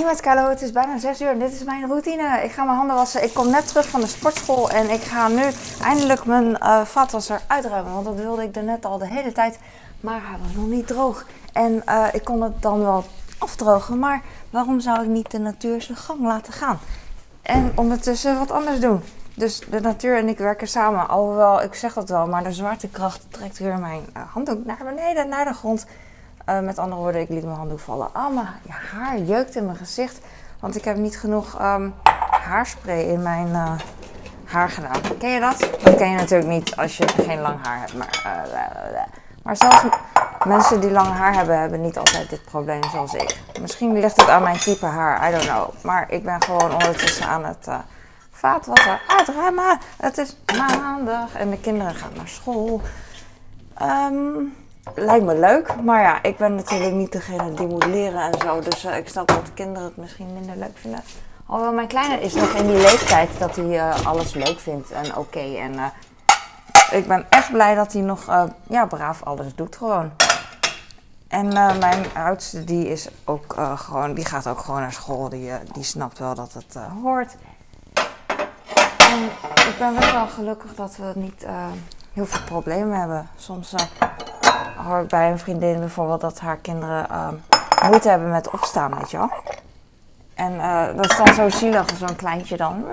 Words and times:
Hey 0.00 0.08
met 0.08 0.20
Carlo, 0.20 0.48
het 0.48 0.62
is 0.62 0.72
bijna 0.72 0.98
6 0.98 1.20
uur 1.20 1.28
en 1.28 1.38
dit 1.38 1.52
is 1.52 1.64
mijn 1.64 1.86
routine. 1.86 2.40
Ik 2.44 2.52
ga 2.52 2.64
mijn 2.64 2.76
handen 2.76 2.96
wassen. 2.96 3.24
Ik 3.24 3.34
kom 3.34 3.50
net 3.50 3.66
terug 3.66 3.88
van 3.88 4.00
de 4.00 4.06
sportschool 4.06 4.70
en 4.70 4.90
ik 4.90 5.00
ga 5.00 5.28
nu 5.28 5.42
eindelijk 5.82 6.24
mijn 6.24 6.46
uh, 6.46 6.84
vaatwasser 6.84 7.40
uitruimen. 7.46 7.92
Want 7.92 8.04
dat 8.04 8.14
wilde 8.14 8.42
ik 8.42 8.56
er 8.56 8.62
net 8.62 8.84
al 8.84 8.98
de 8.98 9.06
hele 9.06 9.32
tijd, 9.32 9.58
maar 10.00 10.20
hij 10.22 10.38
was 10.42 10.52
nog 10.54 10.66
niet 10.66 10.86
droog. 10.86 11.26
En 11.52 11.82
uh, 11.88 12.06
ik 12.12 12.24
kon 12.24 12.42
het 12.42 12.62
dan 12.62 12.80
wel 12.80 13.04
afdrogen, 13.38 13.98
maar 13.98 14.22
waarom 14.50 14.80
zou 14.80 15.02
ik 15.02 15.08
niet 15.08 15.30
de 15.30 15.38
natuur 15.38 15.82
zijn 15.82 15.98
gang 15.98 16.20
laten 16.20 16.52
gaan? 16.52 16.78
En 17.42 17.72
ondertussen 17.74 18.38
wat 18.38 18.50
anders 18.50 18.80
doen. 18.80 19.02
Dus 19.34 19.60
de 19.70 19.80
natuur 19.80 20.16
en 20.16 20.28
ik 20.28 20.38
werken 20.38 20.68
samen. 20.68 21.08
Alhoewel, 21.08 21.62
ik 21.62 21.74
zeg 21.74 21.94
dat 21.94 22.08
wel, 22.08 22.26
maar 22.26 22.44
de 22.44 22.52
zwaartekracht 22.52 23.26
trekt 23.28 23.58
weer 23.58 23.78
mijn 23.78 24.02
uh, 24.16 24.22
handdoek 24.32 24.64
naar 24.64 24.80
beneden, 24.84 25.28
naar 25.28 25.44
de 25.44 25.54
grond. 25.54 25.86
Uh, 26.50 26.58
met 26.60 26.78
andere 26.78 27.00
woorden, 27.00 27.20
ik 27.20 27.28
liet 27.28 27.44
mijn 27.44 27.56
handdoek 27.56 27.80
vallen. 27.80 28.08
Ah, 28.12 28.38
haar 28.92 29.18
jeukt 29.18 29.56
in 29.56 29.64
mijn 29.64 29.76
gezicht. 29.76 30.18
Want 30.60 30.76
ik 30.76 30.84
heb 30.84 30.96
niet 30.96 31.18
genoeg 31.18 31.62
um, 31.62 31.94
haarspray 32.44 33.02
in 33.02 33.22
mijn 33.22 33.48
uh, 33.48 33.72
haar 34.44 34.68
gedaan. 34.68 35.00
Ken 35.18 35.30
je 35.30 35.40
dat? 35.40 35.58
Dat 35.82 35.94
ken 35.96 36.10
je 36.10 36.16
natuurlijk 36.16 36.50
niet 36.50 36.76
als 36.76 36.96
je 36.96 37.08
geen 37.08 37.40
lang 37.40 37.66
haar 37.66 37.78
hebt. 37.78 37.94
Maar, 37.94 38.20
uh, 38.26 39.00
maar 39.42 39.56
zelfs 39.56 39.84
mensen 40.46 40.80
die 40.80 40.90
lang 40.90 41.06
haar 41.06 41.34
hebben, 41.34 41.58
hebben 41.58 41.80
niet 41.80 41.98
altijd 41.98 42.30
dit 42.30 42.44
probleem 42.44 42.84
zoals 42.92 43.14
ik. 43.14 43.40
Misschien 43.60 43.92
ligt 43.92 44.16
het 44.16 44.28
aan 44.28 44.42
mijn 44.42 44.58
type 44.58 44.86
haar, 44.86 45.28
I 45.28 45.32
don't 45.32 45.48
know. 45.48 45.84
Maar 45.84 46.10
ik 46.10 46.24
ben 46.24 46.42
gewoon 46.42 46.72
ondertussen 46.72 47.26
aan 47.26 47.44
het 47.44 47.68
vaatwasser 48.30 49.00
uitruimen. 49.06 49.78
Het 49.96 50.18
is 50.18 50.36
maandag 50.58 51.34
en 51.34 51.50
de 51.50 51.58
kinderen 51.58 51.94
gaan 51.94 52.12
naar 52.16 52.28
school. 52.28 52.80
Um, 53.82 54.54
lijkt 54.94 55.24
me 55.24 55.38
leuk, 55.38 55.82
maar 55.82 56.02
ja, 56.02 56.22
ik 56.22 56.36
ben 56.36 56.54
natuurlijk 56.54 56.94
niet 56.94 57.12
degene 57.12 57.54
die 57.54 57.66
moet 57.66 57.86
leren 57.86 58.32
en 58.32 58.40
zo. 58.40 58.60
Dus 58.60 58.84
uh, 58.84 58.96
ik 58.96 59.08
snap 59.08 59.28
dat 59.28 59.46
de 59.46 59.52
kinderen 59.52 59.88
het 59.88 59.96
misschien 59.96 60.32
minder 60.32 60.56
leuk 60.56 60.78
vinden. 60.78 61.02
Alhoewel 61.46 61.74
mijn 61.74 61.88
kleine 61.88 62.20
is 62.20 62.34
nog 62.34 62.52
in 62.52 62.66
die 62.66 62.76
leeftijd 62.76 63.38
dat 63.38 63.56
hij 63.56 63.64
uh, 63.64 64.06
alles 64.06 64.34
leuk 64.34 64.58
vindt 64.58 64.90
en 64.90 65.16
oké. 65.16 65.56
En 65.56 65.72
uh, 65.74 65.86
ik 66.90 67.06
ben 67.06 67.26
echt 67.28 67.52
blij 67.52 67.74
dat 67.74 67.92
hij 67.92 68.02
nog 68.02 68.48
ja, 68.68 68.86
braaf 68.86 69.22
alles 69.22 69.54
doet 69.54 69.76
gewoon. 69.76 70.10
En 71.28 71.48
mijn 71.78 72.04
oudste 72.14 72.64
die 72.64 72.88
is 72.88 73.08
ook 73.24 73.56
gewoon, 73.74 74.14
die 74.14 74.24
gaat 74.24 74.46
ook 74.46 74.58
gewoon 74.58 74.80
naar 74.80 74.92
school. 74.92 75.28
Die, 75.28 75.50
die 75.72 75.84
snapt 75.84 76.18
wel 76.18 76.34
dat 76.34 76.52
het 76.52 76.78
hoort. 77.02 77.36
En 78.98 79.24
ik 79.68 79.74
ben 79.78 79.94
best 79.94 80.12
wel 80.12 80.26
gelukkig 80.26 80.74
dat 80.74 80.96
we 80.96 81.12
niet 81.14 81.46
heel 82.12 82.26
veel 82.26 82.44
problemen 82.44 82.98
hebben. 82.98 83.28
Soms 83.36 83.74
ik 85.02 85.08
bij 85.08 85.30
een 85.30 85.38
vriendin 85.38 85.78
bijvoorbeeld 85.78 86.20
dat 86.20 86.40
haar 86.40 86.56
kinderen 86.56 87.06
uh, 87.10 87.28
moeite 87.88 88.08
hebben 88.08 88.30
met 88.30 88.50
opstaan, 88.50 88.94
weet 88.96 89.10
je 89.10 89.16
wel. 89.16 89.30
En 90.34 90.52
uh, 90.52 90.86
dat 90.96 91.10
is 91.10 91.16
dan 91.16 91.34
zo 91.34 91.48
zielig, 91.48 91.86
zo'n 91.98 92.16
kleintje 92.16 92.56
dan. 92.56 92.84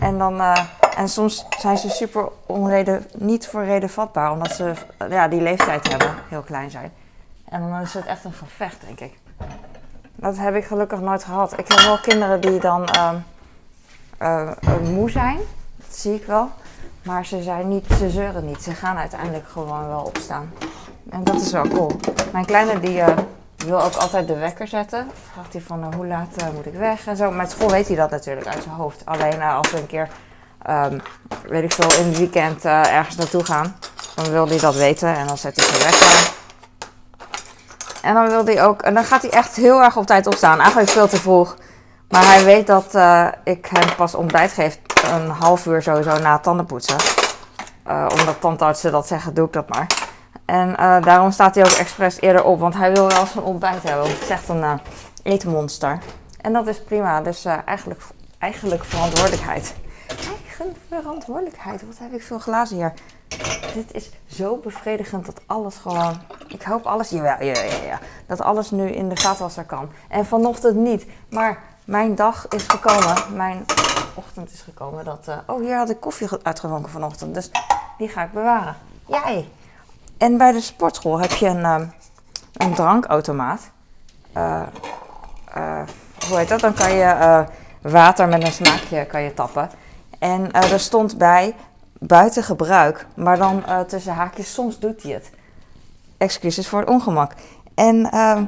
En, 0.00 0.18
dan 0.18 0.34
uh, 0.34 0.58
en 0.96 1.08
soms 1.08 1.46
zijn 1.58 1.78
ze 1.78 1.90
super 1.90 2.28
onreden, 2.46 3.06
niet 3.14 3.48
voor 3.48 3.64
reden 3.64 3.90
vatbaar, 3.90 4.32
omdat 4.32 4.52
ze 4.52 4.72
ja, 5.08 5.28
die 5.28 5.40
leeftijd 5.40 5.88
hebben, 5.88 6.14
heel 6.28 6.42
klein 6.42 6.70
zijn. 6.70 6.92
En 7.44 7.60
dan 7.70 7.80
is 7.80 7.94
het 7.94 8.06
echt 8.06 8.24
een 8.24 8.32
gevecht, 8.32 8.80
denk 8.86 9.00
ik. 9.00 9.18
Dat 10.14 10.36
heb 10.36 10.54
ik 10.54 10.64
gelukkig 10.64 11.00
nooit 11.00 11.24
gehad. 11.24 11.58
Ik 11.58 11.68
heb 11.68 11.80
wel 11.80 11.98
kinderen 11.98 12.40
die 12.40 12.60
dan 12.60 12.88
moe 14.82 15.10
zijn, 15.10 15.38
dat 15.76 15.96
zie 15.96 16.14
ik 16.14 16.26
wel. 16.26 16.50
Maar 17.02 17.26
ze 17.26 17.42
zijn 17.42 17.68
niet, 17.68 17.86
ze 17.98 18.10
zeuren 18.10 18.44
niet. 18.44 18.62
Ze 18.62 18.74
gaan 18.74 18.96
uiteindelijk 18.96 19.48
gewoon 19.48 19.88
wel 19.88 20.00
opstaan. 20.00 20.52
En 21.10 21.24
dat 21.24 21.40
is 21.40 21.52
wel 21.52 21.68
cool. 21.68 21.96
Mijn 22.32 22.44
kleine 22.44 22.80
die 22.80 22.96
uh, 22.96 23.06
wil 23.56 23.82
ook 23.82 23.94
altijd 23.94 24.26
de 24.26 24.38
wekker 24.38 24.68
zetten. 24.68 25.10
Vraagt 25.32 25.52
hij 25.52 25.62
van 25.62 25.80
uh, 25.80 25.86
hoe 25.96 26.06
laat 26.06 26.42
uh, 26.42 26.48
moet 26.54 26.66
ik 26.66 26.74
weg 26.74 27.06
en 27.06 27.16
zo. 27.16 27.30
Met 27.30 27.50
school 27.50 27.70
weet 27.70 27.86
hij 27.86 27.96
dat 27.96 28.10
natuurlijk 28.10 28.46
uit 28.46 28.62
zijn 28.62 28.74
hoofd. 28.74 29.06
Alleen 29.06 29.42
als 29.42 29.70
we 29.70 29.78
een 29.78 29.86
keer, 29.86 30.08
um, 30.70 31.00
weet 31.48 31.62
ik 31.62 31.72
veel, 31.72 32.04
in 32.04 32.06
het 32.06 32.18
weekend 32.18 32.64
ergens 32.64 33.16
naartoe 33.16 33.44
gaan. 33.44 33.76
Dan 34.14 34.30
wil 34.30 34.48
hij 34.48 34.58
dat 34.58 34.74
weten 34.74 35.16
en 35.16 35.26
dan 35.26 35.38
zet 35.38 35.56
hij 35.56 35.66
zijn 35.66 35.90
wekker. 35.90 36.32
En 38.02 38.14
dan 38.14 38.28
wil 38.28 38.44
hij 38.44 38.64
ook, 38.64 38.82
en 38.82 38.94
dan 38.94 39.04
gaat 39.04 39.22
hij 39.22 39.30
echt 39.30 39.56
heel 39.56 39.82
erg 39.82 39.96
op 39.96 40.06
tijd 40.06 40.26
opstaan. 40.26 40.58
Eigenlijk 40.60 40.90
veel 40.90 41.08
te 41.08 41.16
vroeg. 41.16 41.56
Maar 42.08 42.24
hij 42.24 42.44
weet 42.44 42.66
dat 42.66 42.94
ik 43.44 43.66
hem 43.66 43.94
pas 43.96 44.14
ontbijt 44.14 44.52
geef 44.52 44.78
een 45.12 45.28
half 45.28 45.66
uur 45.66 45.82
sowieso 45.82 46.18
na 46.18 46.38
tandenpoetsen. 46.38 46.96
Uh, 47.88 48.06
omdat 48.18 48.40
tandartsen 48.40 48.92
dat 48.92 49.06
zeggen, 49.06 49.34
doe 49.34 49.46
ik 49.46 49.52
dat 49.52 49.68
maar. 49.68 49.86
En 50.44 50.68
uh, 50.68 51.02
daarom 51.02 51.30
staat 51.30 51.54
hij 51.54 51.64
ook 51.64 51.70
expres 51.70 52.20
eerder 52.20 52.44
op, 52.44 52.60
want 52.60 52.74
hij 52.74 52.92
wil 52.92 53.08
wel 53.08 53.26
zijn 53.26 53.44
ontbijt 53.44 53.82
hebben. 53.82 54.02
Want 54.06 54.28
het 54.28 54.40
is 54.40 54.48
een 54.48 54.60
uh, 54.60 54.74
eetmonster. 55.22 55.98
En 56.40 56.52
dat 56.52 56.66
is 56.66 56.82
prima, 56.82 57.20
dus 57.20 57.44
eigenlijk, 57.44 58.00
eigenlijk 58.38 58.84
verantwoordelijkheid. 58.84 59.74
Eigen 60.06 60.76
verantwoordelijkheid, 60.88 61.86
wat 61.86 61.98
heb 61.98 62.12
ik 62.12 62.22
veel 62.22 62.38
glazen 62.38 62.76
hier. 62.76 62.92
Dit 63.74 63.92
is 63.92 64.10
zo 64.26 64.56
bevredigend 64.56 65.26
dat 65.26 65.40
alles 65.46 65.76
gewoon. 65.76 66.20
Ik 66.48 66.62
hoop 66.62 66.86
alles. 66.86 67.10
Ja, 67.10 67.24
ja, 67.24 67.40
ja, 67.40 67.84
ja. 67.86 67.98
Dat 68.26 68.40
alles 68.40 68.70
nu 68.70 68.90
in 68.90 69.08
de 69.08 69.16
vaatwasser 69.16 69.64
kan. 69.64 69.90
En 70.08 70.26
vanochtend 70.26 70.76
niet. 70.76 71.06
Maar 71.30 71.62
mijn 71.84 72.14
dag 72.14 72.48
is 72.48 72.66
gekomen. 72.66 73.36
Mijn 73.36 73.64
ochtend 74.14 74.52
is 74.52 74.60
gekomen. 74.60 75.04
Dat, 75.04 75.26
uh, 75.28 75.36
oh, 75.46 75.60
hier 75.60 75.76
had 75.76 75.90
ik 75.90 76.00
koffie 76.00 76.28
uitgedronken 76.42 76.90
vanochtend. 76.90 77.34
Dus 77.34 77.50
die 77.98 78.08
ga 78.08 78.22
ik 78.22 78.32
bewaren. 78.32 78.76
Jij. 79.06 79.48
En 80.18 80.36
bij 80.36 80.52
de 80.52 80.60
sportschool 80.60 81.20
heb 81.20 81.30
je 81.30 81.46
een, 81.46 81.64
um, 81.64 81.92
een 82.52 82.74
drankautomaat. 82.74 83.70
Uh, 84.36 84.62
uh, 85.56 85.80
hoe 86.28 86.38
heet 86.38 86.48
dat? 86.48 86.60
Dan 86.60 86.74
kan 86.74 86.92
je 86.92 87.46
water 87.82 88.28
met 88.28 88.42
een 88.42 88.52
smaakje 88.52 89.06
kan 89.06 89.22
je 89.22 89.34
tappen. 89.34 89.70
En 90.18 90.52
er 90.52 90.80
stond 90.80 91.18
bij 91.18 91.54
buiten 91.98 92.42
gebruik. 92.42 93.06
Maar 93.14 93.38
dan 93.38 93.64
tussen 93.86 94.14
haakjes, 94.14 94.54
soms 94.54 94.78
doet 94.78 95.02
hij 95.02 95.12
het. 95.12 95.30
Excuses 96.16 96.68
voor 96.68 96.80
het 96.80 96.88
ongemak. 96.88 97.32
En 97.74 98.10
ehm, 98.10 98.44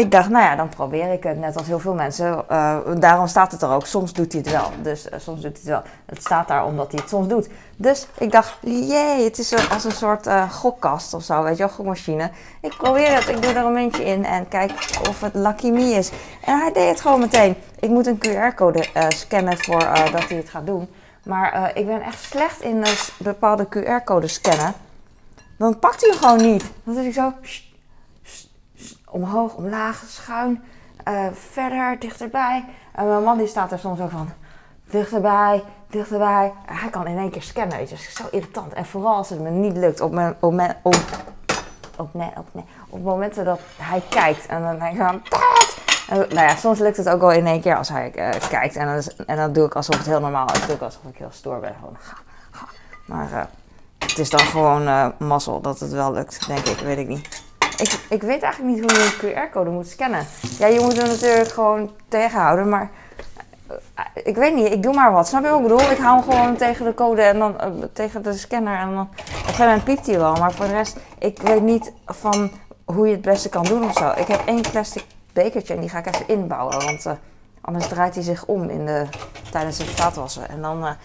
ik 0.00 0.10
dacht, 0.10 0.28
nou 0.28 0.44
ja, 0.44 0.56
dan 0.56 0.68
probeer 0.68 1.12
ik 1.12 1.22
het. 1.22 1.38
Net 1.38 1.56
als 1.56 1.66
heel 1.66 1.78
veel 1.78 1.94
mensen. 1.94 2.44
Uh, 2.50 2.76
daarom 2.98 3.26
staat 3.26 3.52
het 3.52 3.62
er 3.62 3.70
ook. 3.70 3.86
Soms 3.86 4.12
doet 4.12 4.32
hij 4.32 4.40
het 4.40 4.50
wel. 4.50 4.70
Dus 4.82 5.06
uh, 5.06 5.12
soms 5.18 5.40
doet 5.40 5.42
hij 5.42 5.50
het 5.52 5.64
wel. 5.64 5.82
Het 6.06 6.20
staat 6.20 6.48
daar 6.48 6.64
omdat 6.64 6.92
hij 6.92 7.00
het 7.00 7.08
soms 7.08 7.28
doet. 7.28 7.48
Dus 7.76 8.06
ik 8.18 8.32
dacht, 8.32 8.56
jee, 8.60 9.24
het 9.24 9.38
is 9.38 9.70
als 9.70 9.84
een 9.84 9.92
soort 9.92 10.26
uh, 10.26 10.50
gokkast 10.52 11.14
of 11.14 11.22
zo. 11.22 11.42
Weet 11.42 11.56
je 11.56 11.62
wel, 11.62 11.72
gokmachine. 11.72 12.30
Ik 12.60 12.76
probeer 12.76 13.14
het. 13.14 13.28
Ik 13.28 13.42
doe 13.42 13.52
er 13.52 13.64
een 13.64 13.72
muntje 13.72 14.04
in 14.04 14.24
en 14.24 14.48
kijk 14.48 14.72
of 15.08 15.20
het 15.20 15.34
Lucky 15.34 15.70
Me 15.70 15.82
is. 15.82 16.10
En 16.44 16.58
hij 16.58 16.72
deed 16.72 16.88
het 16.88 17.00
gewoon 17.00 17.20
meteen. 17.20 17.56
Ik 17.78 17.88
moet 17.88 18.06
een 18.06 18.18
QR-code 18.18 18.84
scannen 19.08 19.58
voordat 19.58 20.28
hij 20.28 20.36
het 20.36 20.48
gaat 20.48 20.66
doen. 20.66 20.88
Maar 21.24 21.70
ik 21.74 21.86
ben 21.86 22.02
echt 22.02 22.22
slecht 22.22 22.60
in 22.60 22.84
bepaalde 23.18 23.66
QR-codes 23.66 24.34
scannen. 24.34 24.74
Dan 25.58 25.78
pakt 25.78 26.00
hij 26.00 26.10
hem 26.10 26.18
gewoon 26.18 26.52
niet. 26.52 26.64
Dan 26.84 26.94
zit 26.94 27.04
ik 27.04 27.12
zo 27.12 27.32
omhoog, 29.10 29.54
omlaag, 29.54 30.02
schuin, 30.06 30.62
uh, 31.08 31.26
verder, 31.32 31.98
dichterbij. 31.98 32.64
En 32.92 33.08
mijn 33.08 33.22
man 33.22 33.38
die 33.38 33.46
staat 33.46 33.72
er 33.72 33.78
soms 33.78 33.98
zo 33.98 34.08
van, 34.08 34.28
dichterbij, 34.84 35.62
dichterbij. 35.86 36.52
Hij 36.66 36.90
kan 36.90 37.06
in 37.06 37.18
één 37.18 37.30
keer 37.30 37.42
scannen, 37.42 37.78
weet. 37.78 37.90
Dat 37.90 37.98
is 37.98 38.14
zo 38.14 38.24
irritant. 38.30 38.72
En 38.72 38.86
vooral 38.86 39.14
als 39.14 39.30
het 39.30 39.40
me 39.40 39.50
niet 39.50 39.76
lukt 39.76 40.00
op, 40.00 40.12
mijn, 40.12 40.36
op, 40.40 40.52
op, 40.82 40.94
op, 41.96 42.14
op, 42.14 42.62
op 42.88 43.02
momenten 43.02 43.44
dat 43.44 43.60
hij 43.76 44.02
kijkt. 44.08 44.46
En 44.46 44.62
dan 44.62 44.78
denk 44.78 44.92
ik 44.92 44.98
van, 44.98 45.22
en, 46.08 46.18
nou 46.18 46.48
ja, 46.48 46.56
soms 46.56 46.78
lukt 46.78 46.96
het 46.96 47.08
ook 47.08 47.20
wel 47.20 47.32
in 47.32 47.46
één 47.46 47.60
keer 47.60 47.76
als 47.76 47.88
hij 47.88 48.12
uh, 48.16 48.48
kijkt. 48.48 48.76
En 48.76 48.86
dan, 48.86 49.02
en 49.26 49.36
dan 49.36 49.52
doe 49.52 49.66
ik 49.66 49.74
alsof 49.74 49.96
het 49.96 50.06
heel 50.06 50.20
normaal 50.20 50.52
is. 50.52 50.66
doe 50.66 50.78
alsof 50.78 51.02
ik 51.04 51.16
heel 51.16 51.30
stoer 51.30 51.60
ben. 51.60 51.74
Gewoon. 51.78 51.96
Maar 53.06 53.30
uh, 53.32 53.42
het 53.98 54.18
is 54.18 54.30
dan 54.30 54.40
gewoon 54.40 55.12
mazzel 55.18 55.60
dat 55.60 55.80
het 55.80 55.90
wel 55.90 56.12
lukt, 56.12 56.46
denk 56.46 56.66
ik. 56.66 56.78
Weet 56.78 56.98
ik 56.98 57.08
niet. 57.08 57.48
Ik, 57.80 58.00
ik 58.08 58.22
weet 58.22 58.42
eigenlijk 58.42 58.74
niet 58.74 58.90
hoe 58.90 59.00
je 59.00 59.04
een 59.04 59.48
QR-code 59.48 59.70
moet 59.70 59.88
scannen. 59.88 60.26
Ja, 60.58 60.66
je 60.66 60.80
moet 60.80 60.96
hem 60.96 61.06
natuurlijk 61.06 61.48
gewoon 61.48 61.90
tegenhouden, 62.08 62.68
maar 62.68 62.90
eh, 63.94 64.04
ik 64.14 64.36
weet 64.36 64.54
niet, 64.54 64.72
ik 64.72 64.82
doe 64.82 64.94
maar 64.94 65.12
wat. 65.12 65.28
Snap 65.28 65.42
je 65.42 65.48
wat 65.48 65.56
ik 65.56 65.62
bedoel? 65.62 65.90
Ik 65.90 65.98
hou 65.98 66.20
hem 66.20 66.30
gewoon 66.30 66.56
tegen 66.56 66.84
de 66.84 66.94
code 66.94 67.22
en 67.22 67.38
dan 67.38 67.54
uh, 67.60 67.84
tegen 67.92 68.22
de 68.22 68.32
scanner 68.32 68.78
en 68.78 68.90
dan 68.90 69.00
op 69.00 69.18
een 69.18 69.24
gegeven 69.24 69.64
moment 69.64 69.84
piept 69.84 70.06
hij 70.06 70.18
wel. 70.18 70.34
Maar 70.34 70.52
voor 70.52 70.66
de 70.66 70.72
rest, 70.72 70.96
ik 71.18 71.42
weet 71.42 71.62
niet 71.62 71.92
van 72.06 72.50
hoe 72.84 73.06
je 73.06 73.12
het 73.12 73.22
beste 73.22 73.48
kan 73.48 73.64
doen 73.64 73.84
of 73.84 73.92
zo. 73.92 74.12
Ik 74.16 74.26
heb 74.26 74.42
één 74.46 74.62
plastic 74.70 75.04
bekertje 75.32 75.74
en 75.74 75.80
die 75.80 75.88
ga 75.88 75.98
ik 75.98 76.06
even 76.06 76.28
inbouwen, 76.28 76.84
want 76.84 77.06
uh, 77.06 77.12
anders 77.60 77.86
draait 77.88 78.14
hij 78.14 78.24
zich 78.24 78.46
om 78.46 78.68
in 78.68 78.86
de, 78.86 79.06
tijdens 79.50 79.78
het 79.78 79.86
vaatwassen. 79.86 80.48
En 80.48 80.62
dan 80.62 80.96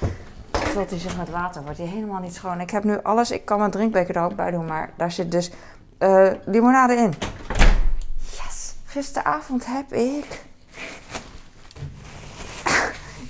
vult 0.51 0.89
hij 0.89 0.99
zich 0.99 1.17
met 1.17 1.29
water, 1.29 1.63
wordt 1.63 1.77
hij 1.77 1.87
helemaal 1.87 2.21
niet 2.21 2.35
schoon. 2.35 2.59
Ik 2.59 2.69
heb 2.69 2.83
nu 2.83 2.97
alles, 3.03 3.31
ik 3.31 3.45
kan 3.45 3.59
mijn 3.59 3.71
drinkbeker 3.71 4.15
er 4.15 4.23
ook 4.23 4.35
bij 4.35 4.51
doen, 4.51 4.65
maar 4.65 4.89
daar 4.97 5.11
zit 5.11 5.31
dus 5.31 5.51
uh, 5.99 6.31
limonade 6.45 6.95
in. 6.95 7.13
Yes, 8.17 8.75
gisteravond 8.85 9.65
heb 9.65 9.93
ik. 9.93 10.41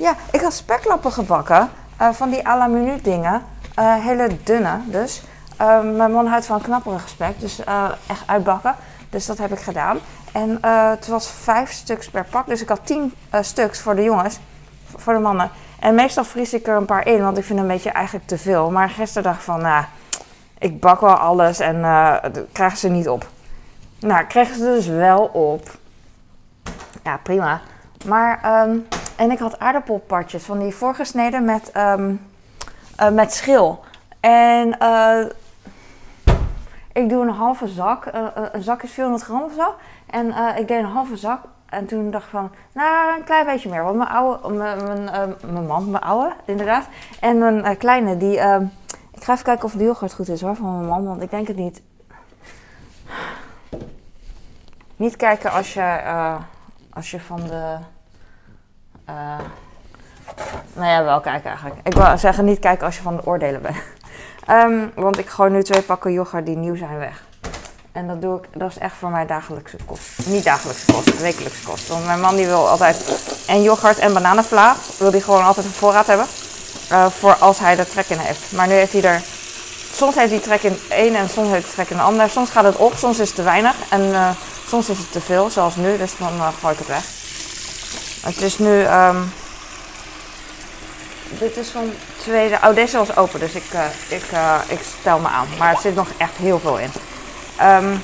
ja, 0.05 0.15
ik 0.31 0.41
had 0.41 0.53
speklappen 0.53 1.11
gebakken. 1.11 1.69
Uh, 2.01 2.09
van 2.11 2.29
die 2.29 2.47
à 2.47 2.57
la 2.57 2.97
dingen. 3.01 3.43
Uh, 3.79 4.05
hele 4.05 4.29
dunne 4.43 4.79
dus. 4.85 5.23
mijn 5.57 6.11
man 6.11 6.27
houdt 6.27 6.45
van 6.45 6.61
knapperig 6.61 7.09
spek, 7.09 7.39
dus 7.39 7.59
echt 8.07 8.23
uitbakken. 8.25 8.75
Dus 9.09 9.25
dat 9.25 9.37
heb 9.37 9.51
ik 9.51 9.59
gedaan. 9.59 9.97
En 10.31 10.57
het 10.89 11.07
was 11.07 11.31
vijf 11.31 11.71
stuks 11.71 12.09
per 12.09 12.25
pak. 12.25 12.47
Dus 12.47 12.61
ik 12.61 12.69
had 12.69 12.85
tien 12.85 13.13
stuks 13.41 13.79
voor 13.79 13.95
de 13.95 14.03
jongens, 14.03 14.39
voor 14.95 15.13
de 15.13 15.19
mannen. 15.19 15.51
En 15.79 15.95
meestal 15.95 16.23
vries 16.23 16.53
ik 16.53 16.67
er 16.67 16.75
een 16.75 16.85
paar 16.85 17.07
in, 17.07 17.21
want 17.21 17.37
ik 17.37 17.43
vind 17.43 17.59
een 17.59 17.67
beetje 17.67 17.89
eigenlijk 17.89 18.27
te 18.27 18.37
veel. 18.37 18.71
Maar 18.71 18.89
gisteren 18.89 19.23
dacht 19.23 19.37
ik 19.37 19.43
van, 19.43 19.61
nou, 19.61 19.85
ik 20.59 20.79
bak 20.79 21.01
wel 21.01 21.15
alles 21.15 21.59
en 21.59 21.75
uh, 21.75 22.15
krijgen 22.51 22.77
ze 22.77 22.89
niet 22.89 23.09
op. 23.09 23.27
Nou, 23.99 24.25
kregen 24.25 24.55
ze 24.55 24.63
dus 24.63 24.87
wel 24.87 25.23
op. 25.23 25.69
Ja, 27.03 27.17
prima. 27.17 27.61
Maar, 28.05 28.61
um, 28.67 28.87
en 29.15 29.31
ik 29.31 29.39
had 29.39 29.59
aardappelpartjes 29.59 30.43
van 30.43 30.59
die 30.59 30.75
voorgesneden 30.75 31.45
met, 31.45 31.71
um, 31.77 32.21
uh, 32.99 33.09
met 33.09 33.33
schil. 33.33 33.83
En 34.19 34.77
uh, 34.81 35.25
ik 36.91 37.09
doe 37.09 37.21
een 37.21 37.33
halve 37.33 37.67
zak. 37.67 38.05
Een 38.51 38.63
zak 38.63 38.83
is 38.83 38.91
400 38.91 39.23
gram 39.23 39.41
of 39.41 39.53
zo. 39.53 39.75
En 40.09 40.27
ik 40.57 40.67
deed 40.67 40.79
een 40.79 40.85
halve 40.85 41.17
zak. 41.17 41.39
En 41.65 41.85
toen 41.85 42.11
dacht 42.11 42.23
ik 42.23 42.29
van, 42.29 42.51
nou, 42.71 43.17
een 43.17 43.23
klein 43.23 43.45
beetje 43.45 43.69
meer. 43.69 43.83
Want 43.83 43.97
mijn 43.97 44.09
oude, 44.09 44.49
mijn, 44.49 44.83
mijn, 44.83 45.35
mijn 45.51 45.65
man, 45.65 45.91
mijn 45.91 46.03
oude, 46.03 46.33
inderdaad. 46.45 46.85
En 47.19 47.37
mijn 47.37 47.77
kleine, 47.77 48.17
die... 48.17 48.39
ehm, 49.15 49.19
ik 49.19 49.23
ga 49.23 49.33
even 49.33 49.45
kijken 49.45 49.65
of 49.65 49.71
de 49.71 49.83
yoghurt 49.83 50.13
goed 50.13 50.29
is 50.29 50.41
hoor, 50.41 50.55
van 50.55 50.75
mijn 50.75 50.89
man. 50.89 51.05
Want 51.05 51.21
ik 51.21 51.29
denk 51.29 51.47
het 51.47 51.57
niet. 51.57 51.81
Niet 54.95 55.15
kijken 55.15 55.51
als 55.51 55.73
je, 55.73 56.01
uh, 56.05 56.35
als 56.93 57.11
je 57.11 57.19
van 57.19 57.41
de. 57.47 57.77
Uh, 59.09 59.39
nou 60.73 60.87
ja, 60.87 61.03
wel 61.03 61.19
kijken 61.19 61.49
eigenlijk. 61.49 61.79
Ik 61.83 61.93
wil 61.93 62.17
zeggen 62.17 62.45
niet 62.45 62.59
kijken 62.59 62.85
als 62.85 62.95
je 62.95 63.01
van 63.01 63.15
de 63.15 63.25
oordelen 63.25 63.61
bent. 63.61 63.75
um, 64.49 64.91
want 65.03 65.17
ik 65.17 65.29
gooi 65.29 65.51
nu 65.51 65.63
twee 65.63 65.81
pakken 65.81 66.11
yoghurt 66.11 66.45
die 66.45 66.57
nieuw 66.57 66.75
zijn 66.75 66.97
weg. 66.97 67.23
En 67.91 68.07
dat 68.07 68.21
doe 68.21 68.37
ik, 68.37 68.47
dat 68.53 68.69
is 68.69 68.77
echt 68.77 68.95
voor 68.95 69.09
mij 69.09 69.25
dagelijkse 69.25 69.77
kost. 69.85 70.27
Niet 70.27 70.43
dagelijkse 70.43 70.91
kost, 70.91 71.21
wekelijkse 71.21 71.65
kost. 71.65 71.87
Want 71.87 72.05
mijn 72.05 72.19
man 72.19 72.35
die 72.35 72.45
wil 72.45 72.69
altijd 72.69 73.23
en 73.47 73.61
yoghurt 73.61 73.97
en 73.97 74.13
bananenvla. 74.13 74.75
Wil 74.97 75.11
die 75.11 75.21
gewoon 75.21 75.43
altijd 75.43 75.65
een 75.65 75.71
voorraad 75.71 76.07
hebben. 76.07 76.25
Uh, 76.91 77.05
voor 77.19 77.35
als 77.35 77.59
hij 77.59 77.77
er 77.77 77.89
trek 77.89 78.09
in 78.09 78.17
heeft. 78.17 78.39
Maar 78.49 78.67
nu 78.67 78.73
heeft 78.73 78.91
hij 78.91 79.03
er. 79.03 79.21
Soms 79.93 80.15
heeft 80.15 80.31
hij 80.31 80.39
trek 80.39 80.63
in 80.63 80.79
één 80.89 81.15
en 81.15 81.29
soms 81.29 81.49
heeft 81.49 81.65
hij 81.65 81.73
trek 81.73 81.89
in 81.89 81.97
de 81.97 82.03
ander. 82.03 82.29
Soms 82.29 82.49
gaat 82.49 82.63
het 82.63 82.75
op, 82.75 82.93
soms 82.97 83.19
is 83.19 83.27
het 83.27 83.35
te 83.35 83.43
weinig. 83.43 83.75
En 83.89 84.01
uh, 84.01 84.29
soms 84.67 84.89
is 84.89 84.97
het 84.97 85.11
te 85.11 85.21
veel, 85.21 85.49
zoals 85.49 85.75
nu. 85.75 85.97
Dus 85.97 86.11
dan 86.17 86.35
uh, 86.35 86.47
gooi 86.61 86.73
ik 86.73 86.79
het 86.79 86.87
weg. 86.87 87.03
Het 88.21 88.41
is 88.41 88.57
nu. 88.57 88.85
Um, 88.87 89.33
dit 91.29 91.57
is 91.57 91.67
van 91.67 91.93
tweede. 92.17 92.57
Oh, 92.63 92.75
deze 92.75 92.97
was 92.97 93.15
open, 93.15 93.39
dus 93.39 93.51
ik, 93.53 93.63
ik, 94.07 94.23
ik 94.67 94.79
stel 94.99 95.19
me 95.19 95.27
aan. 95.27 95.47
Maar 95.57 95.73
er 95.73 95.81
zit 95.81 95.95
nog 95.95 96.07
echt 96.17 96.35
heel 96.35 96.59
veel 96.59 96.77
in. 96.77 96.91
Um, 97.61 98.03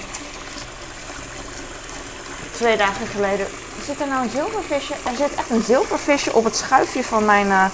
twee 2.52 2.78
dagen 2.78 3.08
geleden. 3.08 3.48
Zit 3.86 4.02
er 4.02 4.08
nou 4.08 4.24
een 4.24 4.30
zilvervisje? 4.30 4.94
Er 4.94 5.16
zit 5.18 5.36
echt 5.36 5.50
een 5.50 5.64
zilvervisje 5.64 6.34
op 6.34 6.44
het 6.44 6.56
schuifje 6.56 7.04
van 7.04 7.26
mijn 7.26 7.72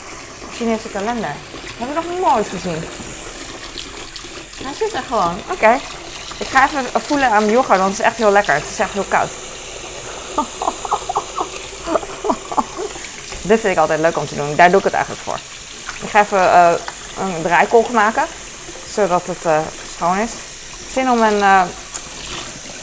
Chinese 0.58 0.90
kalender. 0.90 1.36
Dat 1.78 1.88
heb 1.88 1.90
ik 1.90 1.96
nog 1.96 2.34
nooit 2.34 2.48
gezien. 2.48 2.84
Hij 4.64 4.74
zit 4.74 4.94
er 4.94 5.04
gewoon. 5.08 5.42
Oké. 5.52 5.80
Ik 6.38 6.48
ga 6.48 6.66
even 6.66 7.02
voelen 7.02 7.30
aan 7.30 7.50
yoghurt, 7.50 7.80
want 7.80 7.92
het 7.92 8.00
is 8.00 8.06
echt 8.06 8.18
heel 8.18 8.32
lekker. 8.32 8.54
Het 8.54 8.70
is 8.72 8.80
echt 8.80 8.94
heel 8.94 9.06
koud. 9.08 9.30
Dit 13.42 13.60
vind 13.60 13.74
ik 13.74 13.78
altijd 13.78 14.00
leuk 14.00 14.18
om 14.18 14.28
te 14.28 14.36
doen. 14.36 14.56
Daar 14.56 14.70
doe 14.70 14.80
ik 14.80 14.84
het 14.84 14.94
eigenlijk 14.94 15.24
voor. 15.24 15.40
Ik 16.02 16.10
ga 16.10 16.22
even 16.22 16.38
uh, 16.38 16.72
een 17.20 17.42
draaikolk 17.42 17.90
maken, 17.90 18.24
zodat 18.94 19.26
het 19.26 19.46
uh, 19.46 19.60
schoon 19.96 20.18
is. 20.18 20.32
Zin 20.92 21.10
om 21.10 21.22
een 21.22 21.68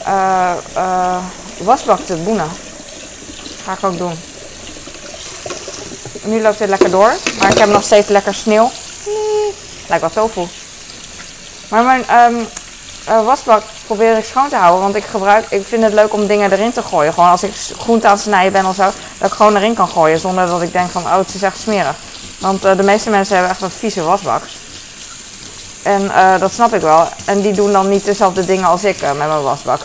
uh, 0.06 0.54
wasbak 1.58 2.00
te 2.00 2.16
boenen. 2.16 2.48
Ga 3.64 3.72
ik 3.72 3.84
ook 3.84 3.98
doen. 3.98 4.18
Nu 6.24 6.42
loopt 6.42 6.58
dit 6.58 6.68
lekker 6.68 6.90
door, 6.90 7.12
maar 7.38 7.50
ik 7.50 7.58
heb 7.58 7.68
nog 7.68 7.82
steeds 7.82 8.08
lekker 8.08 8.34
sneeuw. 8.34 8.70
Lijkt 9.88 10.14
wel 10.14 10.28
tofu. 10.28 10.48
Maar 11.68 11.84
mijn 11.84 12.32
um, 12.32 12.46
uh, 13.08 13.24
wasbak 13.24 13.62
probeer 13.86 14.16
ik 14.16 14.24
schoon 14.24 14.48
te 14.48 14.56
houden, 14.56 14.82
want 14.82 14.94
ik, 14.94 15.04
gebruik, 15.04 15.46
ik 15.48 15.66
vind 15.66 15.82
het 15.82 15.92
leuk 15.92 16.12
om 16.12 16.26
dingen 16.26 16.52
erin 16.52 16.72
te 16.72 16.82
gooien. 16.82 17.12
Gewoon 17.12 17.30
als 17.30 17.42
ik 17.42 17.52
groente 17.78 18.06
aan 18.06 18.12
het 18.12 18.22
snijden 18.22 18.52
ben 18.52 18.66
of 18.66 18.74
zo, 18.74 18.90
dat 19.18 19.30
ik 19.30 19.36
gewoon 19.36 19.56
erin 19.56 19.74
kan 19.74 19.88
gooien 19.88 20.18
zonder 20.18 20.46
dat 20.46 20.62
ik 20.62 20.72
denk 20.72 20.90
van, 20.90 21.02
oh 21.02 21.16
het 21.16 21.34
is 21.34 21.42
echt 21.42 21.60
smerig. 21.60 21.96
Want 22.38 22.64
uh, 22.64 22.76
de 22.76 22.82
meeste 22.82 23.10
mensen 23.10 23.34
hebben 23.34 23.52
echt 23.52 23.62
een 23.62 23.70
vieze 23.70 24.02
wasbak. 24.02 24.42
En 25.82 26.02
uh, 26.02 26.38
dat 26.38 26.52
snap 26.52 26.74
ik 26.74 26.80
wel. 26.80 27.08
En 27.24 27.40
die 27.40 27.52
doen 27.52 27.72
dan 27.72 27.88
niet 27.88 28.04
dezelfde 28.04 28.44
dingen 28.44 28.64
als 28.64 28.84
ik 28.84 29.00
met 29.00 29.16
mijn 29.16 29.42
wasbak. 29.42 29.80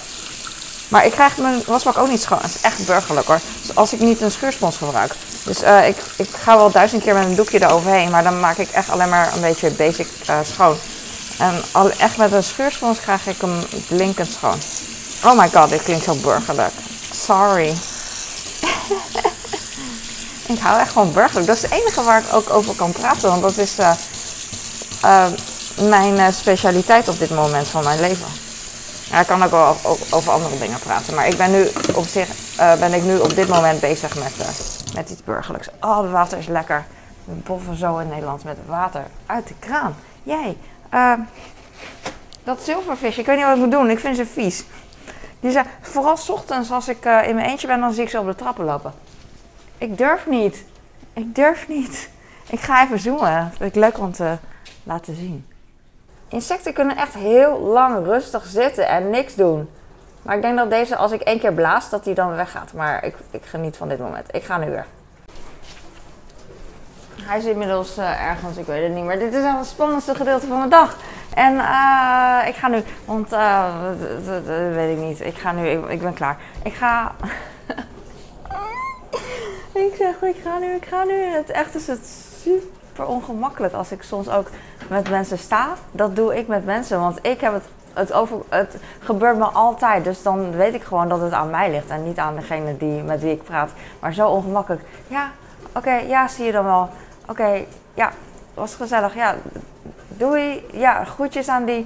Maar 0.88 1.06
ik 1.06 1.12
krijg 1.12 1.38
mijn 1.38 1.64
wasbak 1.66 1.98
ook 1.98 2.10
niet 2.10 2.22
schoon. 2.22 2.40
Het 2.42 2.56
is 2.56 2.62
echt 2.62 2.86
burgerlijk 2.86 3.28
hoor. 3.28 3.40
Dus 3.62 3.76
als 3.76 3.94
ik 3.94 4.00
niet 4.00 4.22
een 4.22 4.32
schuurspons 4.32 4.78
gebruik. 4.78 5.16
Dus 5.44 5.64
uh, 5.64 5.88
ik, 5.88 5.98
ik 6.16 6.30
ga 6.44 6.58
wel 6.58 6.72
duizend 6.72 7.04
keer 7.04 7.14
met 7.14 7.26
een 7.26 7.36
doekje 7.36 7.64
eroverheen. 7.64 8.10
Maar 8.10 8.24
dan 8.24 8.40
maak 8.40 8.58
ik 8.58 8.70
echt 8.70 8.90
alleen 8.90 9.10
maar 9.10 9.34
een 9.34 9.42
beetje 9.42 9.70
basic 9.70 10.08
uh, 10.30 10.40
schoon. 10.54 10.78
En 11.38 11.62
al, 11.72 11.92
echt 11.92 12.18
met 12.18 12.32
een 12.32 12.44
schuurspons 12.44 13.00
krijg 13.00 13.28
ik 13.28 13.42
hem 13.42 13.64
blinkend 13.88 14.32
schoon. 14.32 14.58
Oh 15.24 15.40
my 15.40 15.50
god, 15.50 15.70
dit 15.70 15.84
klinkt 15.84 16.04
zo 16.04 16.16
burgerlijk. 16.16 16.74
Sorry. 17.12 17.68
ik 20.54 20.60
hou 20.60 20.80
echt 20.80 20.92
gewoon 20.92 21.14
burgerlijk. 21.14 21.48
Dat 21.48 21.56
is 21.56 21.62
het 21.62 21.72
enige 21.72 22.04
waar 22.04 22.20
ik 22.20 22.34
ook 22.34 22.50
over 22.50 22.76
kan 22.76 22.92
praten. 22.92 23.30
Want 23.30 23.42
dat 23.42 23.58
is 23.58 23.80
uh, 23.80 25.26
mijn 25.90 26.34
specialiteit 26.34 27.08
op 27.08 27.20
dit 27.20 27.30
moment 27.30 27.68
van 27.68 27.84
mijn 27.84 28.00
leven. 28.00 28.28
Ja, 29.12 29.20
ik 29.20 29.28
kan 29.28 29.44
ook 29.44 29.52
wel 29.52 29.78
over 30.10 30.32
andere 30.32 30.60
dingen 30.60 30.80
praten. 30.80 31.14
Maar 31.14 31.28
ik 31.28 31.38
ben 31.38 31.52
nu 31.52 31.72
op 31.94 32.08
zich 32.08 32.28
ben 32.80 32.94
ik 32.94 33.04
nu 33.04 33.18
op 33.18 33.36
dit 33.36 33.48
moment 33.48 33.80
bezig 33.80 34.16
met, 34.16 34.32
met 34.94 35.10
iets 35.10 35.24
burgerlijks. 35.24 35.70
Oh, 35.82 36.02
het 36.02 36.12
water 36.12 36.38
is 36.38 36.48
lekker. 36.48 36.86
We 37.24 37.34
boffen 37.34 37.76
zo 37.76 37.98
in 37.98 38.08
Nederland 38.08 38.44
met 38.44 38.58
water 38.66 39.04
uit 39.26 39.48
de 39.48 39.54
kraan. 39.60 39.96
Jij, 40.24 40.58
uh, 40.94 41.14
dat 42.44 42.62
zilvervisje, 42.62 43.20
ik 43.20 43.26
weet 43.26 43.36
niet 43.36 43.46
wat 43.46 43.56
ik 43.56 43.62
moet 43.62 43.72
doen. 43.72 43.90
Ik 43.90 44.00
vind 44.00 44.16
ze 44.16 44.26
vies. 44.26 44.64
Die 45.40 45.52
zijn, 45.52 45.66
vooral 45.82 46.18
ochtends 46.28 46.72
als 46.72 46.88
ik 46.88 47.06
in 47.06 47.36
mijn 47.36 47.50
eentje 47.50 47.68
ben, 47.68 47.80
dan 47.80 47.94
zie 47.94 48.04
ik 48.04 48.10
ze 48.10 48.20
op 48.20 48.26
de 48.26 48.36
trappen 48.36 48.66
lopen. 48.66 48.94
Ik 49.78 49.98
durf 49.98 50.28
niet. 50.28 50.66
Ik 51.14 51.36
durf 51.36 51.68
niet. 51.68 52.10
Ik 52.50 52.60
ga 52.60 52.84
even 52.84 53.00
zoomen. 53.00 53.52
Vind 53.58 53.76
ik 53.76 53.82
leuk 53.82 53.98
om 54.00 54.12
te 54.12 54.38
laten 54.84 55.16
zien. 55.16 55.46
Insecten 56.28 56.74
kunnen 56.74 56.98
echt 56.98 57.14
heel 57.14 57.60
lang 57.60 58.06
rustig 58.06 58.46
zitten 58.46 58.88
en 58.88 59.10
niks 59.10 59.36
doen. 59.36 59.70
Maar 60.22 60.36
ik 60.36 60.42
denk 60.42 60.58
dat 60.58 60.70
deze, 60.70 60.96
als 60.96 61.12
ik 61.12 61.22
één 61.22 61.40
keer 61.40 61.54
blaas, 61.54 61.90
dat 61.90 62.06
hij 62.06 62.14
dan 62.14 62.36
weggaat. 62.36 62.74
Maar 62.74 63.04
ik, 63.04 63.16
ik 63.32 63.46
geniet 63.46 63.78
van 63.78 63.90
dit 63.90 64.00
moment. 64.00 64.36
Ik 64.36 64.44
ga 64.44 64.58
nu 64.58 64.70
weer. 64.70 64.86
Hij 67.22 67.38
is 67.38 67.46
inmiddels 67.46 67.98
uh, 67.98 68.28
ergens, 68.28 68.58
ik 68.58 68.66
weet 68.66 68.84
het 68.84 68.94
niet 68.94 69.04
meer. 69.04 69.20
Dit 69.20 69.34
is 69.34 69.44
al 69.44 69.58
het 69.58 69.68
spannendste 69.68 70.16
gedeelte 70.16 70.48
van 70.48 70.62
de 70.62 70.68
dag. 70.68 70.98
En 71.34 71.54
uh, 71.54 72.48
ik 72.48 72.56
ga 72.56 72.68
nu, 72.68 72.84
want 73.06 73.30
dat, 73.30 74.44
weet 74.74 74.98
ik 74.98 75.04
niet. 75.04 75.22
Ik 75.22 75.38
ga 75.38 75.52
nu, 75.52 75.68
ik, 75.68 75.88
ik 75.88 76.02
ben 76.02 76.14
klaar. 76.14 76.38
Ik 76.64 76.74
ga. 76.74 77.12
ik 79.74 79.94
zeg, 79.98 80.22
ik 80.22 80.36
ga 80.44 80.58
nu, 80.58 80.74
ik 80.74 80.86
ga 80.86 81.04
nu. 81.04 81.14
Het 81.14 81.50
echt 81.50 81.76
is 81.76 81.88
het 81.88 82.08
super 82.42 83.06
ongemakkelijk 83.06 83.74
als 83.74 83.92
ik 83.92 84.04
soms 84.04 84.30
ook 84.30 84.48
met 84.88 85.10
mensen 85.10 85.38
sta. 85.38 85.74
Dat 85.92 86.16
doe 86.16 86.38
ik 86.38 86.48
met 86.48 86.66
mensen, 86.66 87.00
want 87.00 87.20
ik 87.22 87.42
heb 87.42 87.54
het 87.54 87.66
het, 88.00 88.14
over, 88.14 88.38
het 88.50 88.76
gebeurt 89.00 89.38
me 89.38 89.46
altijd. 89.46 90.04
Dus 90.04 90.22
dan 90.22 90.52
weet 90.52 90.74
ik 90.74 90.84
gewoon 90.84 91.10
dat 91.10 91.22
het 91.22 91.34
aan 91.34 91.50
mij 91.50 91.72
ligt 91.72 91.90
en 91.90 92.04
niet 92.04 92.18
aan 92.18 92.36
degene 92.36 92.78
die, 92.78 93.04
met 93.04 93.22
wie 93.22 93.32
ik 93.32 93.44
praat. 93.44 93.72
Maar 94.00 94.14
zo 94.14 94.30
ongemakkelijk. 94.30 94.84
Ja, 95.08 95.32
oké, 95.76 95.94
ja, 95.94 96.28
zie 96.28 96.46
je 96.46 96.52
dan 96.52 96.66
wel. 96.66 96.90
Oké, 97.22 97.32
okay, 97.32 97.68
ja, 97.94 98.12
was 98.54 98.76
gezellig. 98.76 99.16
Ja, 99.16 99.36
doei. 100.08 100.66
Ja, 100.72 101.04
groetjes 101.04 101.48
aan 101.48 101.66
die. 101.66 101.86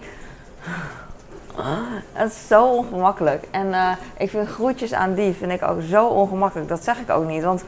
Het 2.14 2.32
is 2.32 2.48
zo 2.48 2.66
ongemakkelijk. 2.66 3.48
En 3.52 3.68
uh, 3.68 3.92
ik 4.18 4.30
vind 4.30 4.48
groetjes 4.48 4.94
aan 4.94 5.14
die 5.14 5.34
vind 5.34 5.52
ik 5.52 5.64
ook 5.64 5.82
zo 5.82 6.08
ongemakkelijk. 6.08 6.70
Dat 6.70 6.84
zeg 6.84 7.00
ik 7.00 7.10
ook 7.10 7.26
niet. 7.26 7.44
Want 7.44 7.64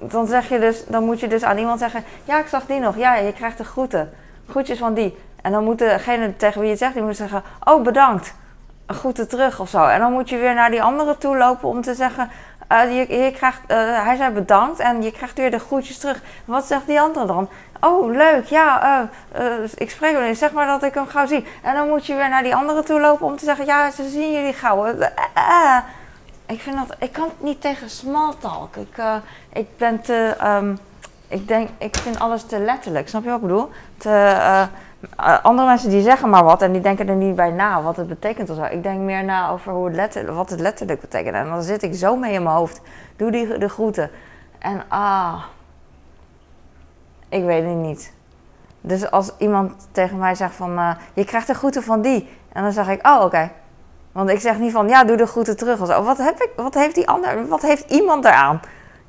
dan, 0.00 0.26
zeg 0.26 0.48
je 0.48 0.58
dus, 0.58 0.86
dan 0.86 1.04
moet 1.04 1.20
je 1.20 1.28
dus 1.28 1.42
aan 1.42 1.58
iemand 1.58 1.78
zeggen: 1.78 2.04
Ja, 2.24 2.38
ik 2.38 2.46
zag 2.46 2.66
die 2.66 2.80
nog. 2.80 2.96
Ja, 2.96 3.14
je 3.14 3.32
krijgt 3.32 3.58
de 3.58 3.64
groeten. 3.64 4.10
Groetjes 4.48 4.78
van 4.78 4.94
die. 4.94 5.16
En 5.42 5.52
dan 5.52 5.64
moet 5.64 5.78
degene 5.78 6.36
tegen 6.36 6.60
wie 6.60 6.64
je 6.64 6.70
het 6.70 6.78
zegt, 6.78 6.94
die 6.94 7.02
moet 7.02 7.16
zeggen: 7.16 7.42
Oh, 7.64 7.82
bedankt. 7.82 8.34
Groeten 8.86 9.28
terug 9.28 9.60
of 9.60 9.68
zo. 9.68 9.84
En 9.84 10.00
dan 10.00 10.12
moet 10.12 10.28
je 10.28 10.36
weer 10.36 10.54
naar 10.54 10.70
die 10.70 10.82
andere 10.82 11.18
toe 11.18 11.36
lopen 11.36 11.68
om 11.68 11.82
te 11.82 11.94
zeggen: 11.94 12.30
uh, 12.72 13.06
je, 13.08 13.32
krijgt, 13.34 13.60
uh, 13.68 14.04
Hij 14.04 14.16
zei 14.16 14.32
bedankt 14.32 14.78
en 14.78 15.02
je 15.02 15.12
krijgt 15.12 15.38
weer 15.38 15.50
de 15.50 15.58
groetjes 15.58 15.98
terug. 15.98 16.22
Wat 16.44 16.64
zegt 16.64 16.86
die 16.86 17.00
andere 17.00 17.26
dan? 17.26 17.48
Oh, 17.80 18.10
leuk, 18.10 18.44
ja, 18.44 19.08
uh, 19.38 19.64
ik 19.74 19.90
spreek 19.90 20.16
hem 20.16 20.34
Zeg 20.34 20.52
maar 20.52 20.66
dat 20.66 20.82
ik 20.82 20.94
hem 20.94 21.06
gauw 21.06 21.26
zie. 21.26 21.46
En 21.62 21.74
dan 21.74 21.88
moet 21.88 22.06
je 22.06 22.14
weer 22.14 22.28
naar 22.28 22.42
die 22.42 22.54
andere 22.54 22.82
toe 22.82 23.00
lopen 23.00 23.26
om 23.26 23.36
te 23.36 23.44
zeggen: 23.44 23.66
Ja, 23.66 23.90
ze 23.90 24.08
zien 24.08 24.32
jullie 24.32 24.52
gauw. 24.52 24.86
Ik 26.46 26.60
vind 26.60 26.76
dat, 26.76 26.96
ik 26.98 27.12
kan 27.12 27.28
niet 27.38 27.60
tegen 27.60 27.90
small 27.90 28.32
talk. 28.38 28.76
Ik, 28.76 29.02
ik 29.52 29.66
ben 29.76 30.00
te, 30.00 30.36
um, 30.44 30.78
ik 31.30 31.48
denk, 31.48 31.68
ik 31.78 31.96
vind 31.96 32.18
alles 32.18 32.42
te 32.42 32.58
letterlijk. 32.58 33.08
Snap 33.08 33.22
je 33.22 33.28
wat 33.28 33.40
ik 33.40 33.46
bedoel? 33.46 33.70
Te, 33.98 34.08
eh, 34.08 34.60
eh, 34.60 34.68
andere 35.42 35.68
mensen 35.68 35.90
die 35.90 36.02
zeggen 36.02 36.30
maar 36.30 36.44
wat 36.44 36.62
en 36.62 36.72
die 36.72 36.80
denken 36.80 37.08
er 37.08 37.14
niet 37.14 37.34
bij 37.34 37.50
na 37.50 37.82
wat 37.82 37.96
het 37.96 38.08
betekent 38.08 38.50
of 38.50 38.56
zo. 38.56 38.64
Ik 38.64 38.82
denk 38.82 39.00
meer 39.00 39.24
na 39.24 39.50
over 39.50 39.72
hoe 39.72 39.86
het 39.86 39.94
letter, 39.94 40.34
wat 40.34 40.50
het 40.50 40.60
letterlijk 40.60 41.00
betekent. 41.00 41.34
En 41.34 41.46
dan 41.46 41.62
zit 41.62 41.82
ik 41.82 41.94
zo 41.94 42.16
mee 42.16 42.32
in 42.32 42.42
mijn 42.42 42.56
hoofd. 42.56 42.80
Doe 43.16 43.30
die, 43.30 43.58
de 43.58 43.68
groeten. 43.68 44.10
En 44.58 44.82
ah, 44.88 45.42
ik 47.28 47.44
weet 47.44 47.64
het 47.64 47.76
niet. 47.76 48.12
Dus 48.80 49.10
als 49.10 49.32
iemand 49.38 49.88
tegen 49.92 50.18
mij 50.18 50.34
zegt 50.34 50.54
van, 50.54 50.78
eh, 50.78 50.90
je 51.14 51.24
krijgt 51.24 51.46
de 51.46 51.54
groeten 51.54 51.82
van 51.82 52.00
die. 52.00 52.28
En 52.52 52.62
dan 52.62 52.72
zeg 52.72 52.88
ik, 52.88 53.06
oh 53.06 53.24
oké. 53.24 53.50
Want 54.12 54.30
ik 54.30 54.40
zeg 54.40 54.58
niet 54.58 54.72
van, 54.72 54.88
ja, 54.88 55.04
doe 55.04 55.16
de 55.16 55.26
groeten 55.26 55.56
terug. 55.56 55.80
Of 55.80 55.88
zo. 55.88 56.02
Wat, 56.02 56.18
heb 56.18 56.40
ik, 56.40 56.50
wat 56.56 56.74
heeft 56.74 56.94
die 56.94 57.08
ander, 57.08 57.46
wat 57.48 57.62
heeft 57.62 57.90
iemand 57.90 58.24
eraan? 58.24 58.60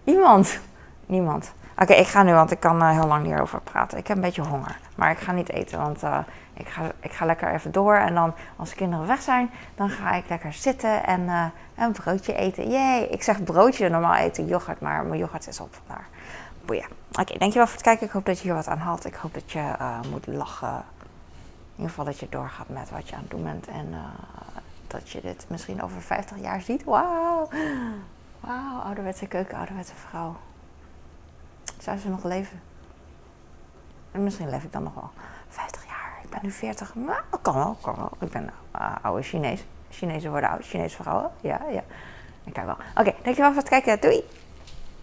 Iemand. 0.03 0.59
Niemand. 1.05 1.53
Oké, 1.81 1.93
ik 1.93 2.07
ga 2.07 2.23
nu, 2.23 2.33
want 2.33 2.51
ik 2.51 2.59
kan 2.59 2.81
uh, 2.81 2.91
heel 2.91 3.07
lang 3.07 3.25
hierover 3.25 3.61
praten. 3.61 3.97
Ik 3.97 4.07
heb 4.07 4.17
een 4.17 4.23
beetje 4.23 4.41
honger. 4.41 4.79
Maar 4.95 5.11
ik 5.11 5.17
ga 5.17 5.31
niet 5.31 5.49
eten, 5.49 5.79
want 5.79 6.03
uh, 6.03 6.17
ik, 6.53 6.67
ga, 6.67 6.91
ik 6.99 7.11
ga 7.11 7.25
lekker 7.25 7.53
even 7.53 7.71
door. 7.71 7.95
En 7.95 8.13
dan, 8.13 8.33
als 8.55 8.69
de 8.69 8.75
kinderen 8.75 9.07
weg 9.07 9.21
zijn, 9.21 9.49
dan 9.75 9.89
ga 9.89 10.11
ik 10.11 10.29
lekker 10.29 10.53
zitten 10.53 11.05
en 11.05 11.21
uh, 11.21 11.45
een 11.75 11.91
broodje 11.91 12.33
eten. 12.33 12.69
Jee, 12.69 13.07
ik 13.07 13.23
zeg 13.23 13.43
broodje, 13.43 13.89
normaal 13.89 14.15
eten 14.15 14.47
yoghurt, 14.47 14.79
maar 14.79 15.05
mijn 15.05 15.19
yoghurt 15.19 15.47
is 15.47 15.59
op 15.59 15.75
vandaar. 15.85 16.07
Boeien. 16.65 16.85
Oké, 17.19 17.37
dankjewel 17.37 17.67
voor 17.67 17.75
het 17.75 17.83
kijken. 17.83 18.05
Ik 18.05 18.11
hoop 18.11 18.25
dat 18.25 18.37
je 18.37 18.43
hier 18.43 18.53
wat 18.53 18.67
aan 18.67 18.77
haalt. 18.77 19.05
Ik 19.05 19.15
hoop 19.15 19.33
dat 19.33 19.51
je 19.51 19.75
moet 20.11 20.27
lachen. 20.27 20.83
In 21.75 21.75
ieder 21.75 21.89
geval 21.89 22.05
dat 22.05 22.19
je 22.19 22.27
doorgaat 22.29 22.69
met 22.69 22.89
wat 22.89 23.09
je 23.09 23.15
aan 23.15 23.21
het 23.21 23.31
doen 23.31 23.43
bent. 23.43 23.67
En 23.67 23.95
dat 24.87 25.09
je 25.09 25.21
dit 25.21 25.45
misschien 25.47 25.83
over 25.83 26.01
50 26.01 26.37
jaar 26.41 26.61
ziet. 26.61 26.83
Wauw. 26.83 27.49
Wauw, 28.39 28.79
ouderwetse 28.79 29.27
keuken, 29.27 29.57
ouderwetse 29.57 29.93
vrouw. 30.09 30.35
Zou 31.81 31.97
ze 31.97 32.09
nog 32.09 32.23
leven? 32.23 32.61
En 34.11 34.23
misschien 34.23 34.49
leef 34.49 34.63
ik 34.63 34.71
dan 34.71 34.83
nog 34.83 34.93
wel 34.93 35.09
50 35.47 35.85
jaar. 35.85 36.19
Ik 36.23 36.29
ben 36.29 36.39
nu 36.41 36.51
40. 36.51 36.95
Maar 36.95 37.23
kan 37.41 37.53
wel, 37.53 37.77
kan 37.81 37.95
wel. 37.95 38.11
Ik 38.19 38.31
ben 38.31 38.49
uh, 38.75 38.95
oude 39.01 39.21
Chinees. 39.21 39.65
Chinezen 39.89 40.31
worden 40.31 40.49
oud. 40.49 40.65
Chinese 40.65 40.95
vrouwen. 40.95 41.31
Ja, 41.41 41.61
ja. 41.69 41.83
Ik 42.43 42.53
kijk 42.53 42.65
wel. 42.65 42.77
Oké, 42.95 43.13
dankjewel 43.23 43.51
voor 43.51 43.61
het 43.61 43.69
kijken. 43.69 43.99
Doei! 43.99 44.23